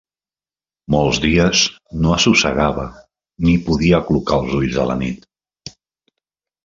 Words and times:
Molts 0.93 1.19
dies 1.25 1.59
no 2.05 2.15
assossegava 2.15 2.87
ni 3.49 3.55
podia 3.71 3.99
aclucar 4.01 4.41
els 4.45 4.57
ulls 4.61 4.81
a 4.85 4.89
la 4.93 4.97
nit. 5.03 5.75